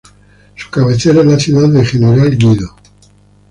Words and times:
Su 0.55 0.71
cabecera 0.71 1.19
es 1.19 1.27
la 1.27 1.37
ciudad 1.37 1.69
de 1.69 1.85
General 1.85 2.35
Guido. 2.35 2.75